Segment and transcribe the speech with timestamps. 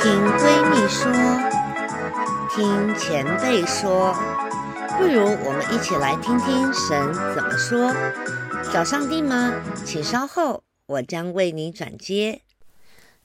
[0.00, 1.10] 听闺蜜说，
[2.54, 4.14] 听前辈说，
[4.96, 7.92] 不如我们一起来听听神怎么说。
[8.72, 9.52] 找上帝吗？
[9.84, 12.42] 请稍后，我将为你转接。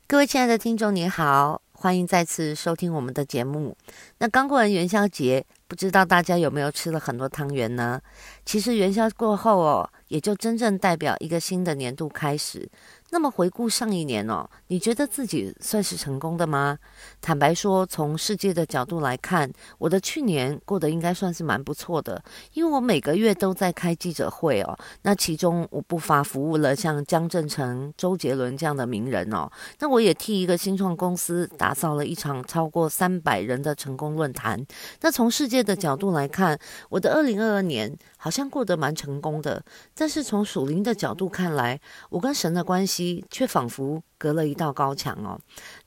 [0.08, 3.78] 各位亲爱的听众，你好，欢迎再次收听我们的节目。
[4.18, 8.02] 那刚过完元宵节，不知道大家有没有吃了很多汤圆呢？
[8.46, 12.70] 其实元宵过后哦，也就真正代表一个新的年度开始。
[13.10, 16.80] 那么回顾上一年哦，你觉得自己算是成功的吗？
[17.22, 22.24] 坦白说，从世界的角度来看，我的去年过得应该算是蛮不错的，
[22.54, 24.76] 因为我每个月都在开记者会哦。
[25.04, 29.48] 那其中我不乏服务了像江振诚、周杰伦这样的名人哦。
[29.80, 34.60] 那我也替一个新创公司打造了一场超过三百人的成功论坛。
[35.02, 39.64] 那从世界的角度来看，我的二零二二年好像过得蛮成功的。
[39.94, 41.80] 但是从属灵的角度看来，
[42.10, 43.04] 我跟神的关系。
[43.30, 45.38] 却仿佛隔了一道高墙哦。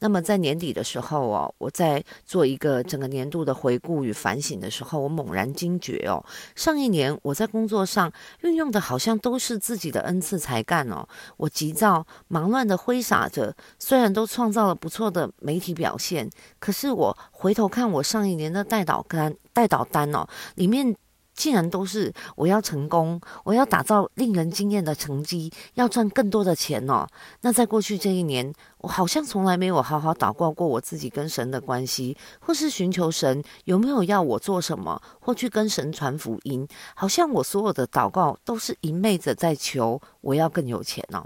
[0.00, 6.22] 那么在年底的时候哦，我在做一个整个年度的回顾与反省的时候，我猛然惊觉哦，
[6.54, 11.08] 上一年我在工作上运用的好像都是自己的恩赐才干哦。
[11.38, 20.94] 我急躁忙乱的挥洒着，虽然都创造了不错的媒体表现，可是我回头看我上一年的代导单代导单哦，里面。
[21.36, 27.06] 竟然都是我要成功，我要打造令人惊艳的成绩，要赚更多的钱哦。
[27.42, 36.66] 那在过去这一年，我好像从来没有好好祷告过我自己跟神的关系，或是寻求神有没有要我做什么，或去跟神传福音。
[36.94, 41.22] 好像我所有的祷告都是一昧着在求我要更有钱哦。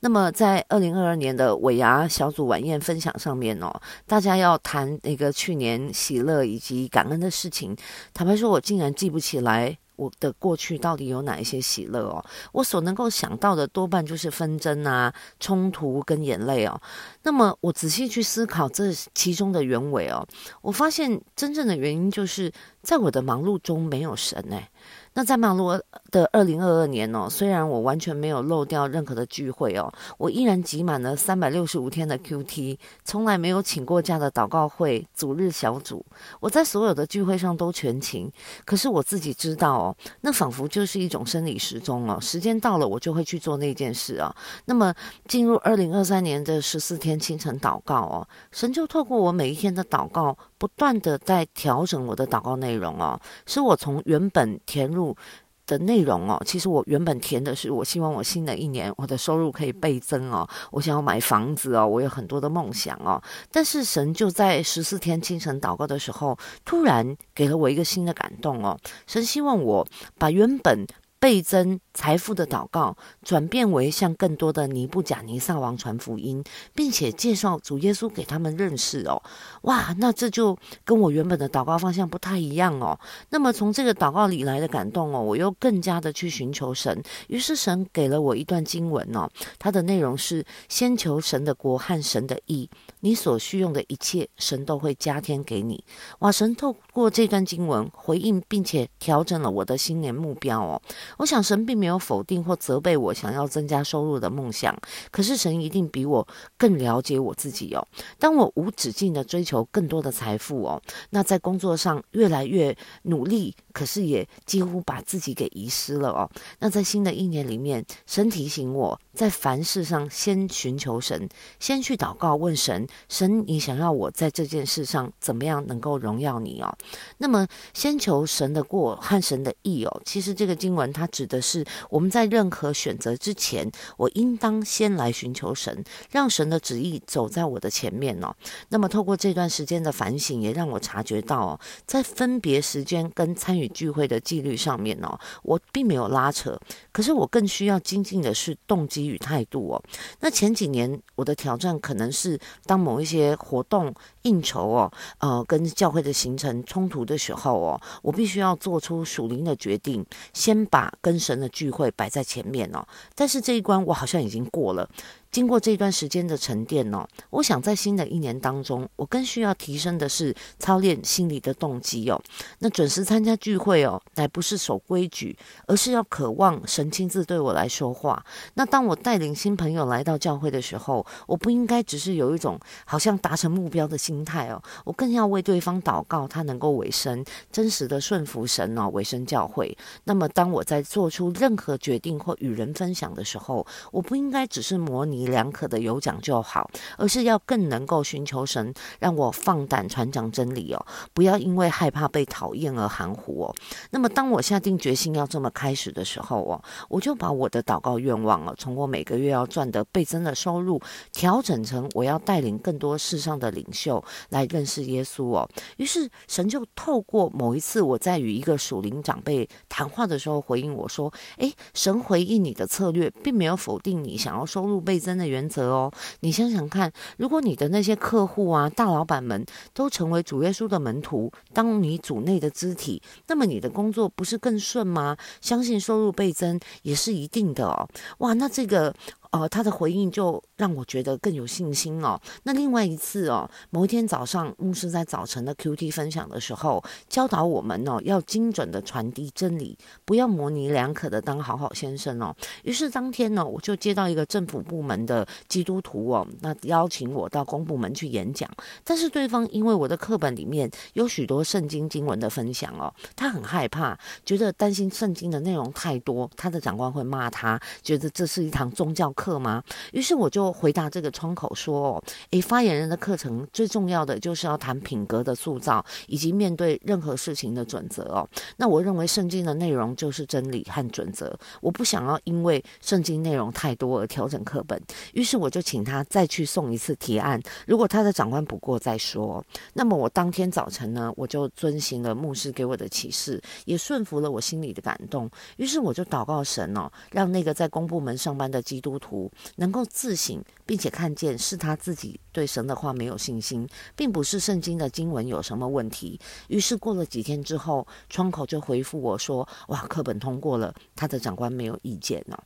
[0.00, 3.72] 那么在二零二二年的尾牙小组晚宴分享上面哦，
[4.08, 7.76] 大家要谈那个去年喜乐以及感恩的事情，
[8.12, 9.51] 坦白说，我竟然记不起来。
[9.96, 12.24] 我的过去到底有哪一些喜乐哦？
[12.52, 16.80] 我所能够想到的多半就是纷争啊、冲突跟眼泪哦。
[17.22, 20.26] 那么我仔细去思考这其中的原委哦，
[20.62, 22.50] 我发现真正的原因就是
[22.82, 24.68] 在我的忙碌中没有神哎。
[25.14, 25.78] 那在忙碌
[26.10, 36.02] 的二零二二年哦，虽然我完全没有漏掉任何的聚会哦，我依然挤满了三百六十五天的 QT，从来没有请过假的祷告会、主日小组，
[36.40, 38.32] 我在所有的聚会上都全勤。
[38.64, 44.34] 可是我自己知道哦，那仿佛就是一种生理时钟哦，时间到了我就会去做那件事啊。
[44.64, 44.94] 那么
[45.28, 55.16] 进入二零二三年的十四天清晨祷告哦，神就透过我每一天的祷告，不断的在调整我的祷告内内容哦，是我从原本填入。
[55.64, 63.22] 的内容哦，其实我原本填的是，我希望我新的一年我的收入可以倍增哦，我想要买房子哦，我有很多的梦想哦。
[63.50, 69.86] 但是神就在十四天清晨祷告的时候，突然给了我一个新的感动哦，神希望我
[70.18, 70.84] 把原本。
[71.22, 76.42] 倍增财富的祷告，转变为向更多的尼布甲尼撒王传福音，
[76.74, 79.22] 并且介绍主耶稣给他们认识哦。
[79.62, 82.98] 哇，那这就跟我原本的祷告方向不太一样哦。
[83.30, 87.02] 那么从这个祷告里来的感动哦，我又更加的去寻求神。
[87.28, 89.28] 于是神给了我一段经文哦，
[89.58, 92.68] 它的内容是：先求神的国和神的义，
[93.00, 95.84] 你所需用的一切，神都会加添给你。
[96.20, 100.80] 哇，神透过这段经文回应，并且调整了我的新年目标哦。
[101.18, 104.72] 我想神并没有否定或责备我想要增加收入的梦想，
[105.10, 106.24] 可是神一定比我
[106.56, 107.84] 更了解我自己哦。
[108.20, 116.30] 当我无止境的追求更多的财富哦，那在工作上越来越努力，可是也几乎把自己给遗失了哦。
[116.60, 121.28] 那在新的一年里面，神提醒我在凡事上先寻求神，
[121.58, 126.72] 先去祷告问神，神你想要我在这件事上怎么样能够荣耀你哦？
[127.18, 127.44] 那么
[127.74, 130.02] 先求神的过和神的义哦。
[130.04, 130.92] 其实这个经文。
[130.92, 138.34] 它指的是我们在任何选择之前，我应当先来寻求神，让神的旨意走在我的前面哦。
[138.68, 146.58] 那么，透过这段时间的反省，也让我察觉到哦，在分别时间跟参与聚会的纪律上面哦，我并没有拉扯。
[146.92, 149.82] 可是，我更需要精进的是动机与态度哦。
[150.20, 153.92] 那前几年我的挑战可能是，当某一些活动
[154.22, 160.92] 应酬哦，呃，跟教会的行程冲突的时候哦，我必须要做出属灵的决定，先把。
[161.00, 164.88] 跟神的聚会摆在前面哦，但是这一关我好像已经过了。
[165.32, 172.22] 经过这段时间的沉淀哦，我想在新的一年当中，我更需要提升的是操练心理的动机哦。
[172.58, 175.34] 那准时参加聚会哦，乃不是守规矩，
[175.66, 178.22] 而是要渴望神亲自对我来说话。
[178.52, 189.74] 那当我带领新朋友来到教会的时候，我不应该只是有一种好像达成目标的心态哦，我更要为对方祷告，他能够委身，真实的顺服神哦，委身教会。
[190.04, 195.21] 那么当我在做出任何决定或与人分享的时候，我不应该只是模拟。
[195.26, 203.54] 棱两可的有奖就好，而是要更能够寻求神，让我放胆传讲真理哦，不要因为害怕被讨厌而含糊哦。
[203.90, 210.80] 那么当我下定决心要这么开始的时候哦，我就把我的祷告愿望哦，从我每个月要赚的倍增的收入，
[211.12, 215.48] 调整成我要带领更多世上的领袖来认识耶稣哦。
[215.78, 225.92] 于是神就透过某一次我在与一个属灵长辈谈话的时候回应我说：“诶，神回应你的策略，并没有否定你想要收入倍增的原则哦。
[226.20, 235.16] 你想想看，如果你的那些客户啊、大老板们都成为主耶稣的门徒，当你组内的肢体，那么你的工作不是更顺吗？
[235.40, 237.88] 相信收入倍增也是一定的哦。
[238.18, 238.94] 哇，那这个。”
[239.32, 242.20] 哦，他的回应就让我觉得更有信心哦。
[242.42, 252.36] 那另外一次哦，某一天早上，牧师在早晨的 QT 分享的时候，教导我们哦，要精准的传递真理，不要模棱两可的当好好先生哦。
[252.62, 258.46] 于是当天呢，我就接到一个政府部门的基督徒哦，那邀请我到公部门去演讲。
[258.84, 269.21] 但是对方因为我的课本里面有许多圣经经文的分享哦，他很害怕，觉得担心圣经的内容太多，他的长官会骂他，觉得这是一堂宗教课。
[269.22, 269.62] 课吗？
[269.92, 278.28] 于是我就回答这个窗口说：“哦，诶，发言人的课程最重要的就是要谈品格的塑造，以及面对任何事情的准则哦。
[278.56, 284.82] 那我认为圣经的内容就是真理和准则，我不想要因为圣经内容太多而调整课本。
[285.12, 289.44] 于是我就请他再去送一次提案，如果他的长官不过再说。
[289.72, 295.30] 那么我当天早晨呢，我就遵行了牧师给我的启示，也顺服了我心里的感动。
[295.58, 299.11] 于是我就祷告神哦，让那个在公部门上班的基督徒。
[299.56, 306.18] 能够自省，并且看见是他自己对神的话没有信心，并不是圣经的经文有什么问题。
[306.48, 312.44] 于是过了几天之后，窗口就回复我说：“哇，课本通过了，他的长官没有意见了。”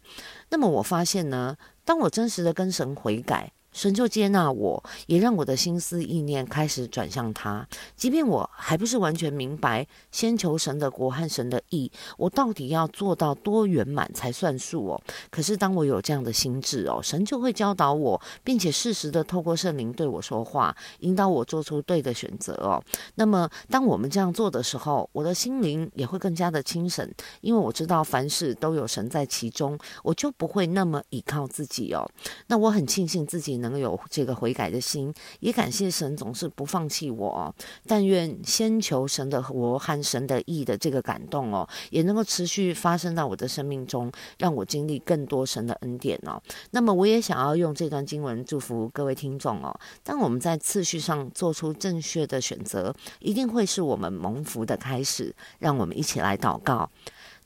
[0.50, 3.52] 那么我发现呢，当我真实的跟神悔改。
[3.76, 7.68] 神就接纳我，也让我的心思意念开始转向他。
[7.94, 15.02] 即便我还不是完全明白，先求神的国和神的意，我到底要做到多圆满才算数哦。
[15.30, 22.82] 可是当我有这样的心智哦，神就会教导我，并且适时的透过圣灵对我说话，引导我做出对的选择哦。
[23.16, 27.06] 那么当我们这样做的时候，我的心灵也会更加的清醒，
[27.42, 32.10] 因为我知道凡事都有神在其中，我就不会那么依靠自己哦。
[32.46, 33.65] 那我很庆幸自己呢。
[33.68, 37.54] 能有这个悔改的心，也感谢神总是不放弃我。
[37.86, 46.42] 但愿先求神的我和神的意的这个感动哦，也能够持续发生到我的生命中，让我经历更多神的恩典哦。
[46.70, 49.78] 那么，我也想要用这段经文祝福各位听众哦。
[50.02, 55.34] 当我们在次序上做出正确的选择，一定会是我们蒙福的开始。
[55.58, 56.90] 让我们一起来祷告，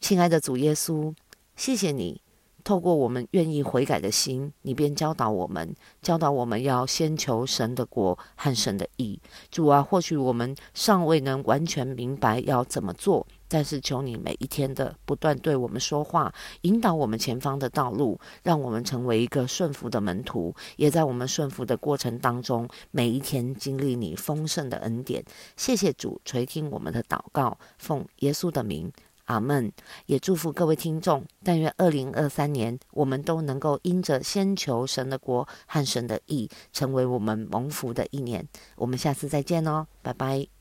[0.00, 1.14] 亲爱的主耶稣，
[1.56, 2.29] 谢谢你。
[2.64, 9.20] 透过我们愿意悔改的心，你便教导我们，教导我们要先求神的国和神的义。
[9.50, 25.24] 主啊，或许我们尚未能完全明白要怎么做，但是求你每一天的不断对我们说话，引导我们前方的道路，让我们成为一个顺服的门徒，也在我们顺服的过程当中，每一天经历你丰盛的恩典。
[25.56, 28.92] 谢谢主垂听我们的祷告，奉耶稣的名。
[29.30, 29.70] 阿门，
[30.06, 31.24] 也祝福各位听众。
[31.44, 38.44] 但愿二零二三年，我们都能够因着先求神的国和神的义，成为我们蒙福的一年。
[38.74, 40.59] 我们下次再见哦，拜拜。